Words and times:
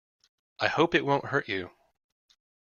I 0.59 0.67
hope 0.67 0.95
it 0.95 1.05
won't 1.05 1.25
hurt 1.27 1.47
you. 1.47 1.69